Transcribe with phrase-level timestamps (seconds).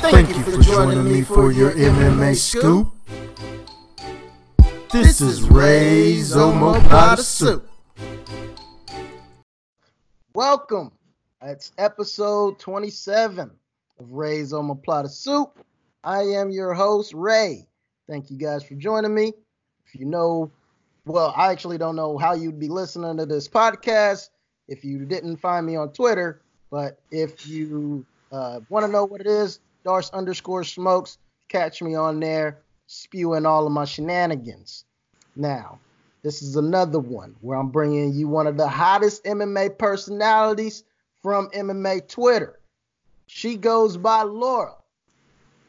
[0.00, 2.92] Thank you for joining me for your MMA scoop.
[4.90, 7.68] This is Ray's Omoplata Soup.
[10.32, 10.92] Welcome.
[11.42, 13.50] It's episode 27
[13.98, 15.52] of Ray's Omoplata Soup.
[16.02, 17.68] I am your host, Ray.
[18.08, 19.34] Thank you guys for joining me.
[19.86, 20.50] If you know,
[21.04, 24.30] well, I actually don't know how you'd be listening to this podcast
[24.66, 26.40] if you didn't find me on Twitter,
[26.70, 31.94] but if you uh, want to know what it is, Darce underscore smokes, catch me
[31.94, 34.84] on there spewing all of my shenanigans.
[35.36, 35.78] Now,
[36.22, 40.84] this is another one where I'm bringing you one of the hottest MMA personalities
[41.22, 42.58] from MMA Twitter.
[43.26, 44.74] She goes by Laura.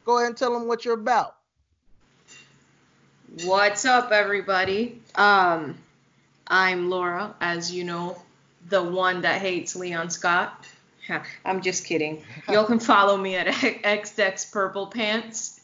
[0.03, 1.35] Go ahead and tell them what you're about.
[3.43, 4.99] What's up, everybody?
[5.15, 5.77] Um,
[6.47, 8.21] I'm Laura, as you know,
[8.67, 10.67] the one that hates Leon Scott.
[11.45, 12.23] I'm just kidding.
[12.49, 15.61] Y'all can follow me at XDex Purple Pants.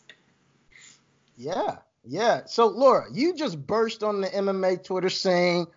[1.38, 2.42] Yeah, yeah.
[2.46, 5.68] So, Laura, you just burst on the MMA Twitter scene,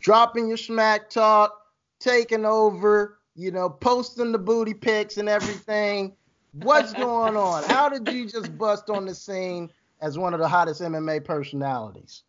[0.00, 1.52] dropping your smack talk,
[2.00, 6.16] taking over, you know, posting the booty pics and everything.
[6.52, 7.62] What's going on?
[7.64, 9.70] How did you just bust on the scene
[10.00, 12.24] as one of the hottest MMA personalities?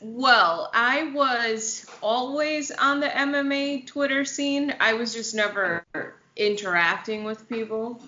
[0.00, 4.74] Well, I was always on the MMA Twitter scene.
[4.80, 5.84] I was just never
[6.36, 8.02] interacting with people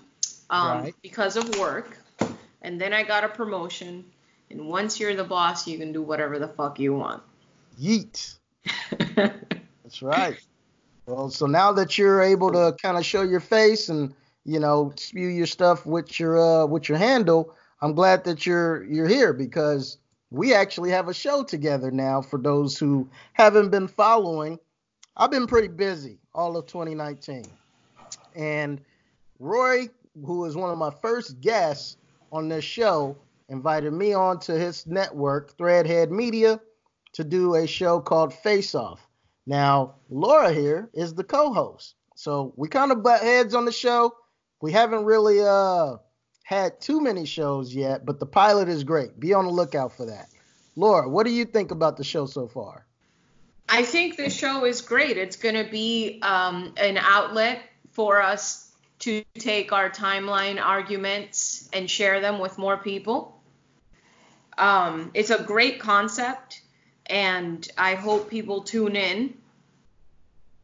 [0.48, 0.94] um, right.
[1.02, 1.98] because of work.
[2.62, 4.04] And then I got a promotion.
[4.50, 7.22] And once you're the boss, you can do whatever the fuck you want.
[7.80, 8.38] Yeet.
[9.14, 10.38] That's right.
[11.06, 14.92] Well, so now that you're able to kind of show your face and you know
[14.96, 19.32] spew your stuff with your uh, with your handle, I'm glad that you're you're here
[19.32, 19.98] because
[20.32, 24.58] we actually have a show together now for those who haven't been following.
[25.16, 27.44] I've been pretty busy all of 2019.
[28.34, 28.80] And
[29.38, 29.90] Rory,
[30.24, 31.98] who is one of my first guests
[32.32, 33.16] on this show,
[33.50, 36.58] invited me on to his network, Threadhead Media,
[37.12, 39.06] to do a show called Face Off.
[39.46, 41.94] Now, Laura here is the co-host.
[42.14, 44.14] So we kind of butt heads on the show.
[44.62, 45.96] We haven't really uh
[46.52, 49.18] had too many shows yet, but the pilot is great.
[49.18, 50.28] Be on the lookout for that.
[50.76, 52.86] Laura, what do you think about the show so far?
[53.68, 55.16] I think the show is great.
[55.16, 58.70] It's going to be um, an outlet for us
[59.00, 63.40] to take our timeline arguments and share them with more people.
[64.58, 66.62] Um, it's a great concept,
[67.06, 69.34] and I hope people tune in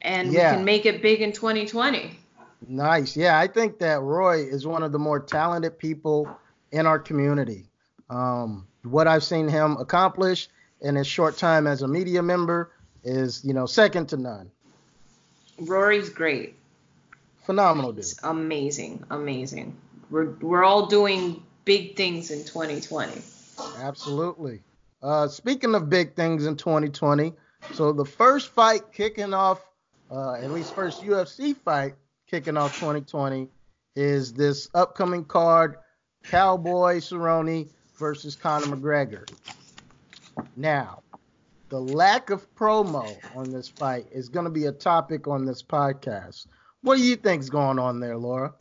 [0.00, 0.50] and yeah.
[0.50, 2.17] we can make it big in 2020.
[2.66, 3.16] Nice.
[3.16, 6.28] Yeah, I think that Rory is one of the more talented people
[6.72, 7.68] in our community.
[8.10, 10.48] Um, what I've seen him accomplish
[10.80, 12.72] in his short time as a media member
[13.04, 14.50] is, you know, second to none.
[15.58, 16.54] Rory's great.
[17.44, 18.00] Phenomenal dude.
[18.00, 19.76] It's amazing, amazing.
[20.10, 23.22] We're we're all doing big things in 2020.
[23.78, 24.62] Absolutely.
[25.02, 27.32] Uh, speaking of big things in 2020,
[27.72, 29.60] so the first fight kicking off,
[30.10, 31.94] uh, at least first UFC fight
[32.28, 33.48] kicking off 2020
[33.96, 35.76] is this upcoming card,
[36.24, 37.68] Cowboy Cerrone
[37.98, 39.28] versus Conor McGregor.
[40.56, 41.02] Now,
[41.68, 45.62] the lack of promo on this fight is going to be a topic on this
[45.62, 46.46] podcast.
[46.82, 48.54] What do you think's going on there, Laura?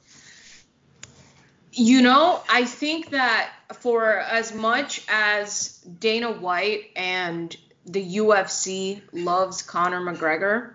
[1.74, 9.62] You know, I think that for as much as Dana White and the UFC loves
[9.62, 10.74] Conor McGregor,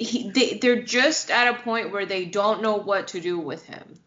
[0.00, 3.66] he, they, they're just at a point where they don't know what to do with
[3.66, 4.00] him.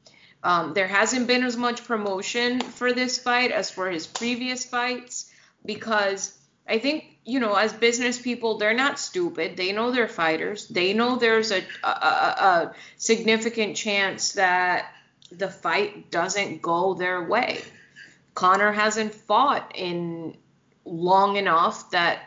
[0.44, 5.32] Um, there hasn't been as much promotion for this fight as for his previous fights
[5.64, 6.38] because
[6.68, 9.56] I think you know as business people they're not stupid.
[9.56, 10.68] They know they're fighters.
[10.68, 14.92] They know there's a, a, a significant chance that
[15.32, 17.62] the fight doesn't go their way.
[18.34, 20.36] Conor hasn't fought in
[20.86, 22.20] long enough that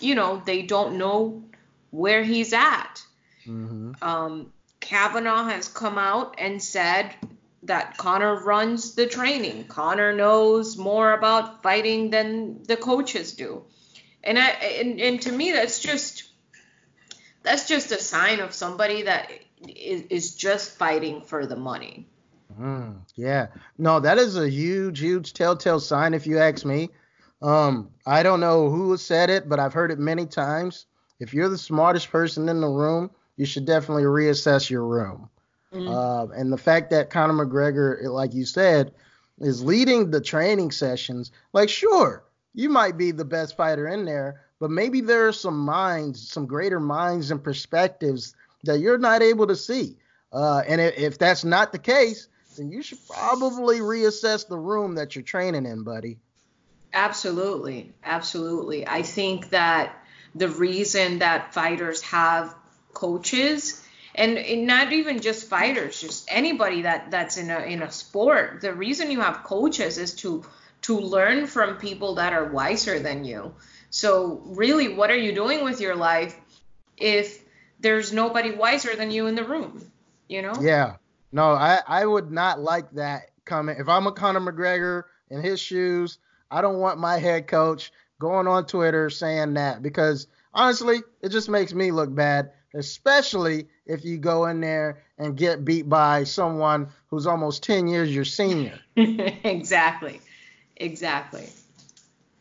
[0.00, 1.42] you know they don't know
[1.90, 3.02] where he's at.
[3.46, 3.92] Mm-hmm.
[4.02, 7.14] Um, Kavanagh has come out and said
[7.64, 9.64] that Conor runs the training.
[9.64, 13.64] Conor knows more about fighting than the coaches do.
[14.22, 16.24] And I and, and to me that's just
[17.42, 19.30] that's just a sign of somebody that
[19.68, 22.06] is, is just fighting for the money.
[22.60, 23.48] Mm, yeah.
[23.78, 26.90] No, that is a huge, huge telltale sign if you ask me.
[27.42, 30.86] Um, I don't know who said it, but I've heard it many times.
[31.18, 35.28] If you're the smartest person in the room, you should definitely reassess your room.
[35.72, 35.88] Mm-hmm.
[35.88, 38.92] Uh, and the fact that Conor McGregor, like you said,
[39.40, 42.24] is leading the training sessions, like, sure,
[42.54, 46.46] you might be the best fighter in there, but maybe there are some minds, some
[46.46, 48.34] greater minds and perspectives
[48.64, 49.96] that you're not able to see.
[50.32, 54.94] Uh, and if, if that's not the case, then you should probably reassess the room
[54.94, 56.18] that you're training in, buddy.
[56.94, 57.92] Absolutely.
[58.04, 58.86] Absolutely.
[58.86, 60.02] I think that
[60.36, 62.54] the reason that fighters have
[62.92, 63.82] coaches
[64.14, 68.72] and, not even just fighters, just anybody that that's in a in a sport, the
[68.72, 70.44] reason you have coaches is to
[70.82, 73.54] to learn from people that are wiser than you.
[73.90, 76.38] So really, what are you doing with your life
[76.96, 77.42] if
[77.80, 79.90] there's nobody wiser than you in the room?
[80.28, 80.54] You know?
[80.60, 80.96] Yeah.
[81.32, 85.60] No, I I would not like that comment If I'm a Conor McGregor in his
[85.60, 86.18] shoes,
[86.50, 91.48] I don't want my head coach going on Twitter saying that because honestly, it just
[91.48, 96.88] makes me look bad, especially if you go in there and get beat by someone
[97.08, 98.78] who's almost 10 years your senior.
[98.96, 100.20] exactly.
[100.76, 101.48] Exactly.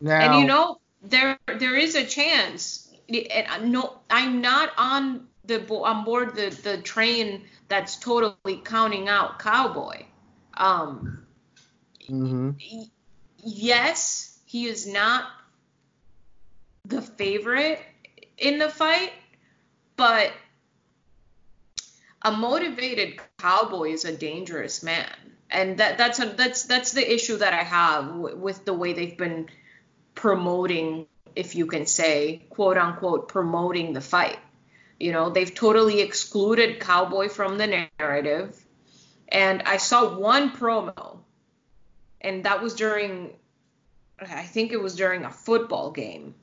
[0.01, 2.93] Now, and you know, there there is a chance.
[3.07, 9.39] And no, I'm not on the on board the the train that's totally counting out
[9.39, 10.05] Cowboy.
[10.55, 11.25] Um,
[12.09, 12.51] mm-hmm.
[13.43, 15.25] Yes, he is not
[17.17, 17.79] favorite
[18.37, 19.11] in the fight,
[19.95, 20.31] but
[22.21, 25.13] a motivated cowboy is a dangerous man,
[25.49, 28.93] and that that's a, that's that's the issue that I have w- with the way
[28.93, 29.47] they've been
[30.15, 34.39] promoting, if you can say, quote unquote, promoting the fight.
[34.99, 38.59] You know, they've totally excluded cowboy from the narrative,
[39.27, 41.19] and I saw one promo,
[42.21, 43.33] and that was during,
[44.19, 46.33] I think it was during a football game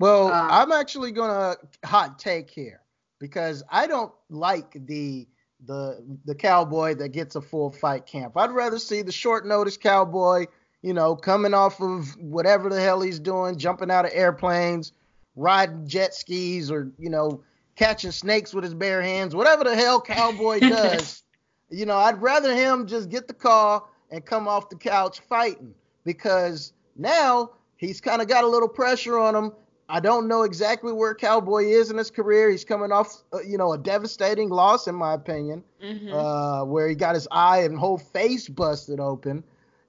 [0.00, 2.80] well, uh, I'm actually gonna hot take here
[3.18, 5.28] because I don't like the
[5.66, 8.36] the the cowboy that gets a full fight camp.
[8.36, 10.46] I'd rather see the short notice cowboy,
[10.80, 14.92] you know, coming off of whatever the hell he's doing, jumping out of airplanes,
[15.36, 17.42] riding jet skis, or you know,
[17.76, 21.22] catching snakes with his bare hands, whatever the hell cowboy does.
[21.68, 25.74] you know, I'd rather him just get the call and come off the couch fighting
[26.04, 29.52] because now he's kind of got a little pressure on him
[29.90, 32.50] I don't know exactly where Cowboy is in his career.
[32.50, 36.12] He's coming off, uh, you know, a devastating loss, in my opinion, mm-hmm.
[36.14, 39.42] uh, where he got his eye and whole face busted open.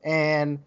[0.03, 0.59] And,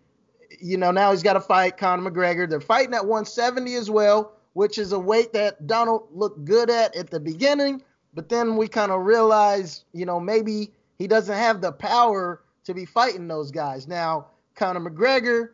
[0.60, 2.48] you know, now he's got to fight Conor McGregor.
[2.48, 6.94] They're fighting at 170 as well, which is a weight that Donald looked good at
[6.94, 7.82] at the beginning.
[8.14, 12.72] But then we kind of realized, you know, maybe he doesn't have the power to
[12.72, 13.88] be fighting those guys.
[13.88, 15.50] Now, Conor McGregor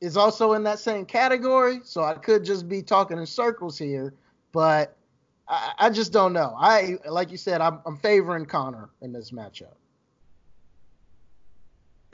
[0.00, 4.14] is also in that same category, so I could just be talking in circles here,
[4.52, 4.96] but
[5.48, 6.54] I, I just don't know.
[6.56, 9.74] I like you said, I'm, I'm favoring Conor in this matchup.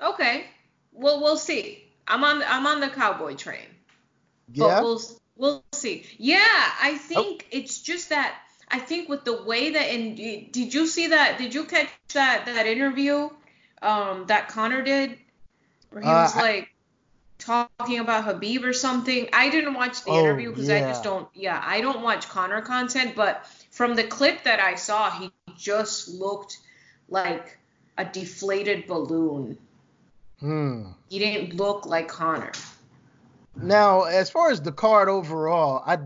[0.02, 0.46] Okay,
[0.92, 1.84] well we'll see.
[2.08, 3.66] I'm on I'm on the cowboy train.
[4.52, 4.66] Yeah.
[4.66, 5.00] But we'll
[5.36, 6.06] we'll see.
[6.18, 7.48] Yeah, I think oh.
[7.50, 8.34] it's just that
[8.68, 11.38] I think with the way that and did you see that?
[11.38, 13.30] Did you catch that that interview
[13.82, 15.18] um, that Conor did?
[15.90, 16.73] Where he uh, was like,
[17.44, 19.28] talking about Khabib or something.
[19.32, 20.76] I didn't watch the oh, interview because yeah.
[20.76, 21.28] I just don't.
[21.34, 26.08] Yeah, I don't watch Conor content, but from the clip that I saw, he just
[26.08, 26.58] looked
[27.08, 27.58] like
[27.98, 29.58] a deflated balloon.
[30.40, 30.92] Hmm.
[31.08, 32.52] He didn't look like Conor.
[33.56, 35.98] Now, as far as the card overall, I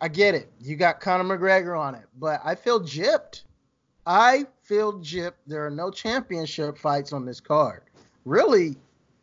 [0.00, 0.50] I get it.
[0.60, 3.42] You got Conor McGregor on it, but I feel gypped.
[4.06, 5.34] I feel gypped.
[5.46, 7.82] There are no championship fights on this card.
[8.24, 8.76] Really,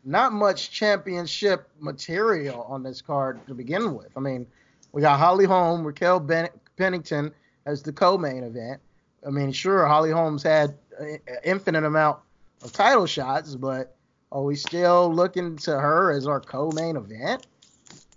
[0.04, 4.08] not much championship material on this card to begin with.
[4.16, 4.46] I mean,
[4.92, 7.32] we got Holly Holm, Raquel ben- Pennington
[7.66, 8.80] as the co-main event.
[9.26, 12.18] I mean, sure, Holly Holm's had an infinite amount
[12.62, 13.96] of title shots, but
[14.32, 17.46] are we still looking to her as our co-main event?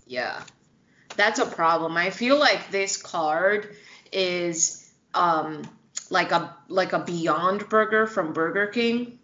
[0.08, 0.42] Yeah,
[1.16, 1.98] that's a problem.
[1.98, 3.76] I feel like this card
[4.12, 5.64] is um
[6.10, 9.20] like a like a Beyond Burger from Burger King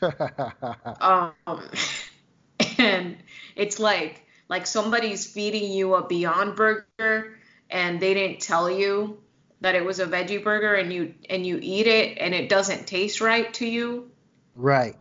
[1.00, 1.32] um,
[2.78, 3.16] and
[3.56, 7.38] it's like like somebody's feeding you a Beyond Burger
[7.70, 9.18] and they didn't tell you
[9.62, 12.86] that it was a veggie burger and you and you eat it and it doesn't
[12.86, 14.10] taste right to you.
[14.54, 14.96] Right.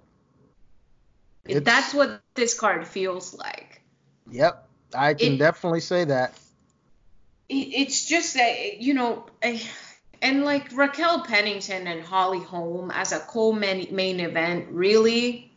[1.46, 3.82] It's, That's what this card feels like.
[4.30, 6.38] Yep, I can it, definitely say that.
[7.50, 9.26] It, it's just that you know.
[9.44, 9.62] I,
[10.22, 15.52] and like Raquel Pennington and Holly Holm as a co-main main event, really,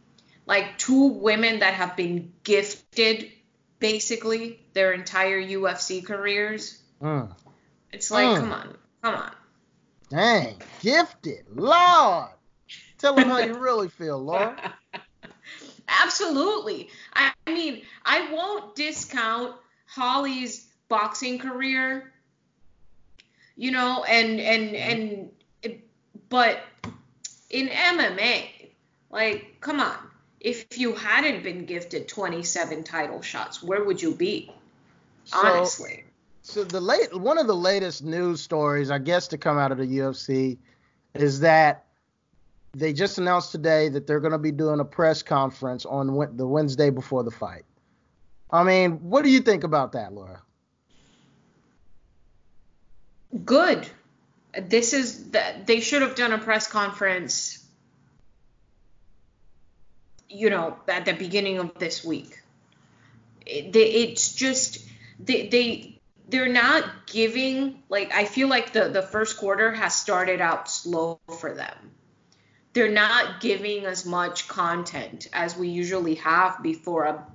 [0.46, 3.30] like two women that have been gifted
[3.78, 6.80] basically their entire UFC careers.
[7.02, 7.30] Mm.
[7.92, 8.40] It's like, mm.
[8.40, 9.32] come on, come on.
[10.08, 12.30] Dang, gifted, Lord.
[12.98, 14.56] Tell them how you really feel, Laura.
[15.86, 16.88] Absolutely.
[17.12, 19.54] I mean, I won't discount
[19.86, 22.13] Holly's boxing career
[23.56, 25.30] you know, and and mm-hmm.
[25.62, 25.82] and
[26.28, 26.60] But
[27.50, 28.48] in MMA,
[29.10, 29.96] like, come on.
[30.40, 34.52] If you hadn't been gifted 27 title shots, where would you be?
[35.32, 36.04] Honestly.
[36.42, 39.72] So, so the late one of the latest news stories, I guess, to come out
[39.72, 40.58] of the UFC
[41.14, 41.86] is that
[42.72, 46.46] they just announced today that they're going to be doing a press conference on the
[46.46, 47.64] Wednesday before the fight.
[48.50, 50.42] I mean, what do you think about that, Laura?
[53.44, 53.86] Good.
[54.60, 57.64] This is that they should have done a press conference
[60.34, 62.40] you know at the beginning of this week.
[63.46, 64.78] It, it's just
[65.18, 70.40] they they they're not giving like I feel like the the first quarter has started
[70.40, 71.92] out slow for them.
[72.72, 77.26] They're not giving as much content as we usually have before a,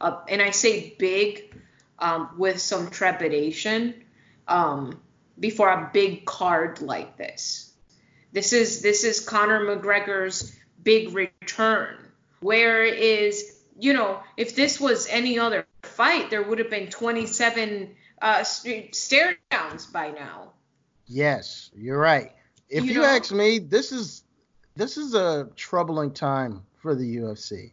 [0.00, 1.56] a and I say big
[1.98, 4.04] um, with some trepidation
[4.46, 5.00] um,
[5.40, 7.72] before a big card like this.
[8.32, 11.96] This is this is Conor McGregor's big return.
[12.40, 17.96] Where is you know if this was any other fight, there would have been 27
[18.22, 20.52] uh, stare downs by now.
[21.06, 22.32] Yes, you're right.
[22.68, 24.22] If you, you know, ask me, this is
[24.76, 27.72] this is a troubling time for the UFC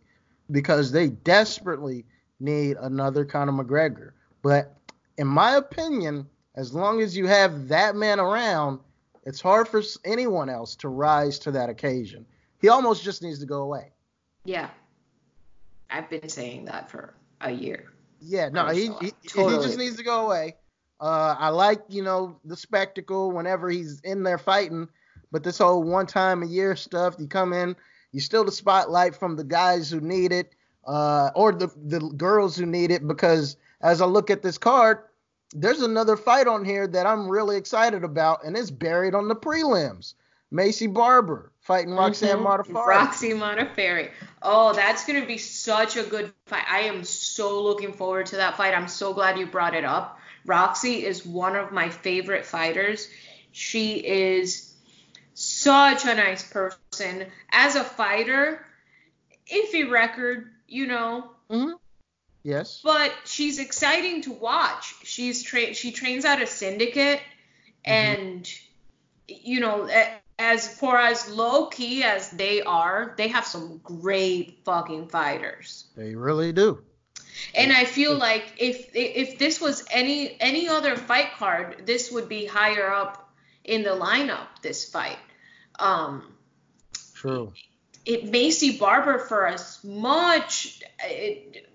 [0.50, 2.06] because they desperately
[2.40, 4.12] need another Conor McGregor.
[4.42, 4.76] But
[5.18, 8.80] in my opinion, as long as you have that man around,
[9.24, 12.26] it's hard for anyone else to rise to that occasion.
[12.60, 13.92] He almost just needs to go away.
[14.44, 14.70] Yeah.
[15.92, 17.94] I've been saying that for a year.
[18.20, 19.58] Yeah, no, he, he, totally.
[19.58, 20.56] he just needs to go away.
[21.00, 24.90] Uh, I like, you know, the spectacle whenever he's in there fighting,
[25.32, 27.76] but this whole one time a year stuff, you come in,
[28.12, 30.56] you steal the spotlight from the guys who need it,
[30.88, 35.00] uh, or the the girls who need it, because as I look at this card,
[35.54, 39.36] there's another fight on here that I'm really excited about, and it's buried on the
[39.36, 40.14] prelims.
[40.54, 42.72] Maycee Barber fighting Roxanne mm-hmm.
[42.72, 42.86] Modafferi.
[42.88, 44.12] Roxy Modafferi.
[44.42, 46.64] Oh, that's going to be such a good fight.
[46.70, 48.74] I am so looking forward to that fight.
[48.74, 50.20] I'm so glad you brought it up.
[50.46, 53.10] Roxy is one of my favorite fighters.
[53.52, 54.74] She is
[55.34, 57.26] such a nice person.
[57.52, 58.66] As a fighter,
[59.52, 61.32] iffy record, you know.
[61.50, 61.74] Mm-hmm.
[62.48, 62.80] Yes.
[62.82, 64.96] But she's exciting to watch.
[65.04, 67.20] She's tra- she trains out a syndicate,
[67.86, 67.92] mm-hmm.
[67.92, 68.50] and
[69.28, 69.90] you know,
[70.40, 75.88] as for as low key as they are, they have some great fucking fighters.
[75.98, 76.82] They really do.
[77.54, 82.30] And I feel like if if this was any any other fight card, this would
[82.30, 83.30] be higher up
[83.66, 84.48] in the lineup.
[84.62, 85.20] This fight.
[85.80, 86.24] Um,
[87.14, 87.52] True.
[88.06, 91.67] It Maycee Barber for as much it,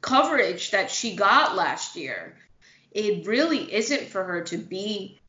[0.00, 2.36] coverage that she got last year,
[2.92, 5.20] it really isn't for her to be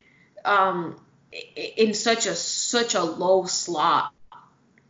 [0.44, 0.98] um,
[1.76, 4.12] in such a such a low slot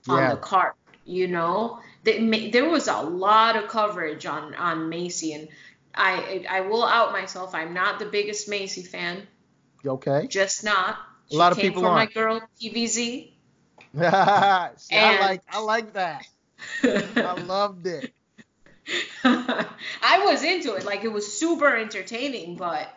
[0.09, 0.31] on yeah.
[0.31, 0.75] the card.
[1.05, 5.49] You know, there was a lot of coverage on on Maycee, and
[5.95, 7.55] I I will out myself.
[7.55, 9.27] I'm not the biggest Maycee fan.
[9.85, 10.27] Okay.
[10.29, 10.99] Just not.
[11.31, 12.15] She a lot of people for aren't.
[12.15, 12.89] my girl PVZ.
[13.93, 16.27] See, and, I like I like that.
[16.83, 18.13] I loved it.
[19.25, 20.85] I was into it.
[20.85, 22.89] Like it was super entertaining, but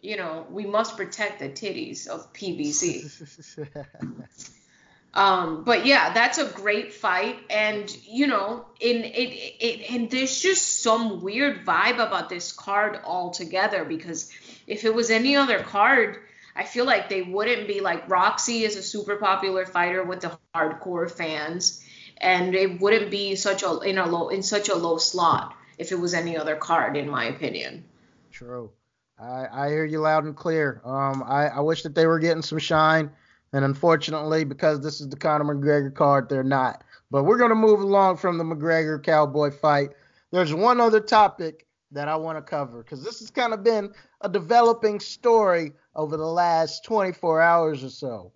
[0.00, 3.68] you know, we must protect the titties of PVZ.
[5.14, 10.40] um, but yeah, that's a great fight, and you know, in it, it, and there's
[10.40, 14.30] just some weird vibe about this card altogether because
[14.66, 16.18] if it was any other card,
[16.54, 20.36] I feel like they wouldn't be like Roxy is a super popular fighter with the
[20.54, 21.81] hardcore fans,
[22.22, 25.92] and it wouldn't be such a in a low in such a low slot if
[25.92, 27.84] it was any other card, in my opinion.
[28.30, 28.70] True.
[29.18, 30.80] I, I hear you loud and clear.
[30.84, 33.10] Um, I, I wish that they were getting some shine,
[33.52, 36.84] and unfortunately, because this is the Conor McGregor card, they're not.
[37.10, 39.90] But we're gonna move along from the McGregor Cowboy fight.
[40.30, 43.92] There's one other topic that I want to cover because this has kind of been
[44.22, 48.32] a developing story over the last 24 hours or so.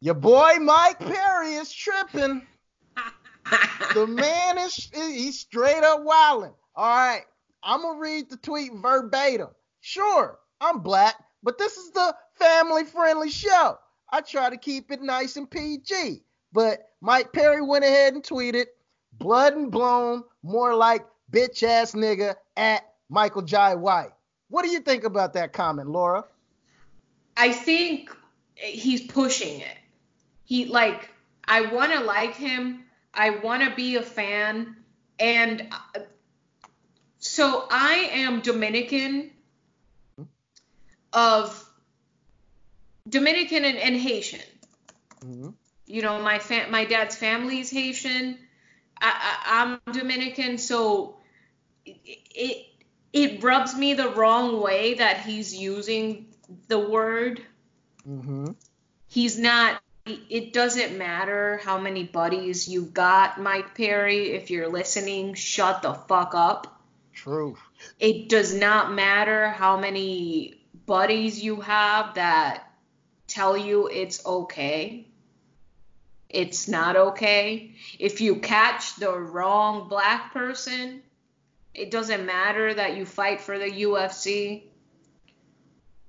[0.00, 2.42] Your boy Mike Perry is tripping.
[3.94, 6.54] the man is he's straight up wilding.
[6.74, 7.24] All right,
[7.62, 9.48] I'm gonna read the tweet verbatim.
[9.80, 13.78] Sure, I'm black, but this is the family friendly show.
[14.10, 16.22] I try to keep it nice and PG.
[16.52, 18.66] But Mike Perry went ahead and tweeted,
[19.12, 24.10] Blood and Bone, more like bitch ass nigga at Michael Jai White.
[24.48, 26.24] What do you think about that comment, Laura?
[27.36, 28.10] I think
[28.56, 29.76] he's pushing it.
[30.50, 31.08] He like
[31.44, 32.82] I want to like him.
[33.14, 34.74] I want to be a fan
[35.20, 36.00] and uh,
[37.20, 39.30] so I am Dominican
[41.12, 41.70] of
[43.08, 44.40] Dominican and, and Haitian.
[45.24, 45.50] Mm-hmm.
[45.86, 48.36] You know, my fa- my dad's family is Haitian.
[49.00, 51.16] I, am Dominican, so
[51.86, 51.96] it,
[52.34, 52.66] it
[53.12, 56.26] it rubs me the wrong way that he's using
[56.66, 57.40] the word.
[58.08, 58.52] Mm-hmm.
[59.06, 59.80] He's not.
[60.28, 64.30] It doesn't matter how many buddies you've got, Mike Perry.
[64.30, 66.82] If you're listening, shut the fuck up.
[67.12, 67.56] True.
[67.98, 72.64] It does not matter how many buddies you have that
[73.26, 75.06] tell you it's okay.
[76.28, 77.74] It's not okay.
[77.98, 81.02] If you catch the wrong black person,
[81.74, 84.64] it doesn't matter that you fight for the UFC.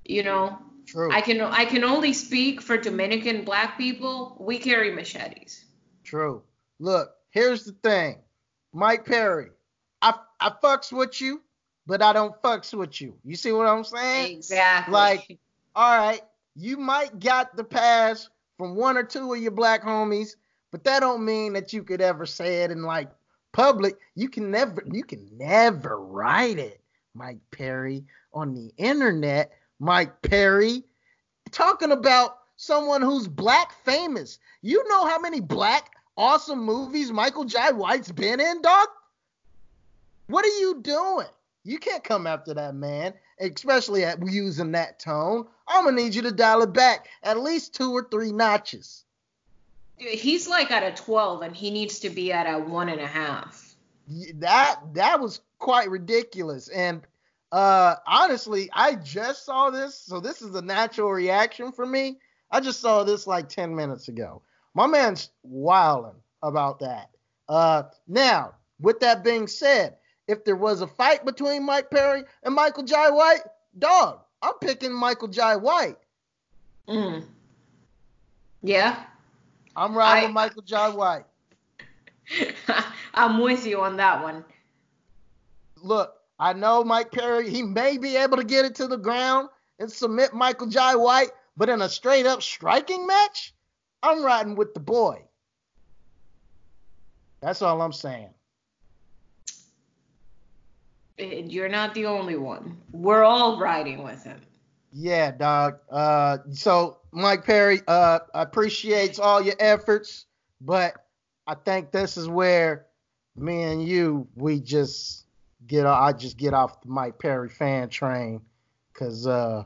[0.06, 0.60] You know,
[0.92, 1.10] True.
[1.10, 4.36] I can I can only speak for Dominican black people.
[4.40, 5.64] We carry machetes.
[6.04, 6.44] True.
[6.80, 8.18] Look, here's the thing,
[8.74, 9.52] Mike Perry.
[10.02, 11.42] I I fucks with you,
[11.88, 13.16] but I don't fucks with you.
[13.24, 14.36] You see what I'm saying?
[14.36, 14.92] Exactly.
[14.92, 15.40] Like,
[15.78, 16.22] all right,
[16.58, 20.36] you might got the pass from one or two of your black homies,
[20.72, 23.10] but that don't mean that you could ever say it in like
[23.54, 23.98] public.
[24.16, 26.82] You can never you can never write it,
[27.14, 29.54] Mike Perry, on the internet.
[29.82, 30.84] Mike Perry
[31.50, 34.38] talking about someone who's black famous.
[34.62, 38.88] You know how many black awesome movies Michael Jai White's been in, dog?
[40.28, 41.26] What are you doing?
[41.64, 45.48] You can't come after that man, especially at using that tone.
[45.68, 49.04] I'm gonna need you to dial it back at least two or three notches.
[49.98, 53.08] He's like at a 12, and he needs to be at a one and a
[53.08, 53.76] half.
[54.36, 56.68] That that was quite ridiculous.
[56.68, 57.02] And
[57.52, 62.18] uh, honestly, I just saw this, so this is a natural reaction for me.
[62.50, 64.42] I just saw this like 10 minutes ago.
[64.74, 67.10] My man's wilding about that.
[67.50, 72.56] Uh, now, with that being said, if there was a fight between Mike Perry and
[72.56, 73.42] Michael Jai White,
[73.78, 75.98] dog, I'm picking Michael Jai White.
[76.88, 77.26] Mm.
[78.64, 79.04] Yeah.
[79.76, 81.26] I'm riding I, Michael Jai White.
[83.14, 84.46] I'm with you on that one.
[85.78, 89.50] Look, I know Mike Perry, he may be able to get it to the ground
[89.78, 93.54] and submit Michael Jai White, but in a straight up striking match,
[94.02, 95.22] I'm riding with the boy.
[97.42, 98.30] That's all I'm saying.
[101.20, 102.76] You're not the only one.
[102.92, 104.42] We're all riding with him.
[104.92, 105.78] Yeah, dog.
[105.92, 110.26] Uh, so Mike Perry, uh, appreciates all your efforts,
[110.60, 110.96] but
[111.46, 112.88] I think this is where
[113.36, 115.22] me and you, we just
[115.68, 115.86] get.
[115.86, 118.42] I just get off the Mike Perry fan train,
[118.94, 119.64] cause uh,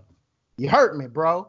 [0.57, 1.47] you hurt me, bro.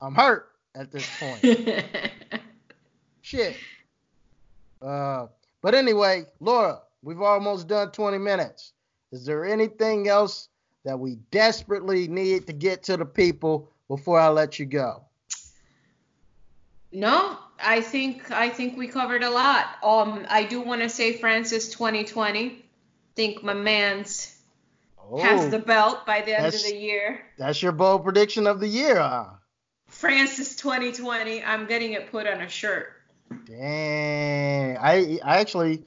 [0.00, 1.42] I'm hurt at this point.
[3.22, 3.56] Shit.
[4.80, 5.26] Uh,
[5.60, 8.72] but anyway, Laura, we've almost done 20 minutes.
[9.10, 10.48] Is there anything else
[10.84, 15.02] that we desperately need to get to the people before I let you go?
[16.92, 19.76] No, I think I think we covered a lot.
[19.82, 22.64] Um, I do want to say Francis 2020.
[23.18, 24.32] Think my man's
[24.96, 27.20] oh, has the belt by the end of the year.
[27.36, 29.30] That's your bold prediction of the year, huh?
[29.88, 31.42] Francis 2020.
[31.42, 32.92] I'm getting it put on a shirt.
[33.44, 35.82] Dang, I I actually,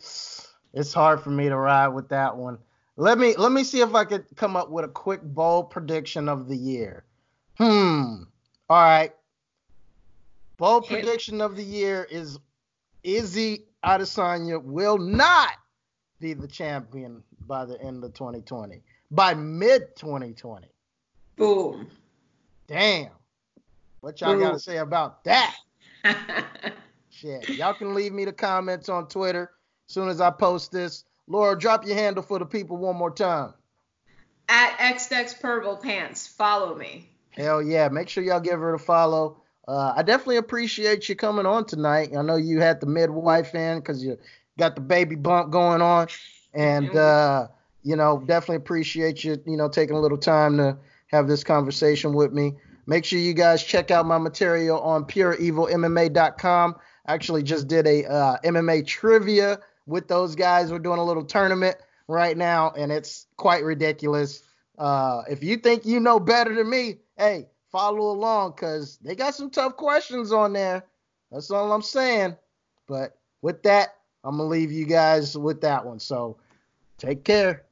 [0.74, 2.58] it's hard for me to ride with that one.
[2.98, 6.28] Let me let me see if I could come up with a quick bold prediction
[6.28, 7.06] of the year.
[7.56, 8.24] Hmm.
[8.70, 9.14] All right.
[10.58, 11.02] Bold Hit.
[11.02, 12.38] prediction of the year is
[13.06, 15.52] Izzy Adesanya will not
[16.22, 18.82] be the champion by the end of 2020.
[19.10, 20.68] By mid 2020.
[21.36, 21.88] Boom.
[22.68, 23.10] Damn.
[24.00, 25.56] What y'all got to say about that?
[27.10, 27.50] Shit.
[27.50, 29.52] Y'all can leave me the comments on Twitter
[29.90, 31.04] as soon as I post this.
[31.28, 33.54] Laura, drop your handle for the people one more time.
[34.48, 36.28] At XDex Purple Pants.
[36.28, 37.10] Follow me.
[37.32, 37.90] Hell yeah.
[37.90, 39.42] Make sure y'all give her a follow.
[39.68, 42.10] Uh, I definitely appreciate you coming on tonight.
[42.16, 44.18] I know you had the midwife in because you
[44.58, 46.08] got the baby bump going on.
[46.54, 47.48] And, uh,
[47.84, 52.14] you know, definitely appreciate you, you know, taking a little time to have this conversation
[52.14, 52.56] with me.
[52.86, 56.76] Make sure you guys check out my material on pureevilmma.com.
[57.06, 60.72] I actually just did a uh, MMA trivia with those guys.
[60.72, 64.44] We're doing a little tournament right now, and it's quite ridiculous.
[64.78, 69.36] Uh, if you think you know better than me, hey, follow along because they got
[69.36, 70.84] some tough questions on there.
[71.32, 72.36] That's all I'm saying.
[72.88, 76.00] But with that, I'm to leave you guys with that one.
[76.00, 76.38] So
[76.98, 77.64] take care.